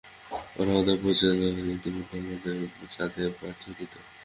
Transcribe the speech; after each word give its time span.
ওরা 0.57 0.71
আমাদের 0.73 0.97
পরিচয় 1.03 1.35
জানলে, 1.39 1.71
ইতোমধ্যেই 1.73 2.21
আমাদের 2.23 2.55
চাঁদে 2.93 3.23
পাঠিয়ে 3.39 3.75
দিতো। 3.79 3.99